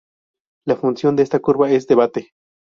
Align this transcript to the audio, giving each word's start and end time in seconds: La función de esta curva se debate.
La 0.65 0.75
función 0.75 1.15
de 1.15 1.21
esta 1.21 1.39
curva 1.39 1.69
se 1.69 1.79
debate. 1.87 2.31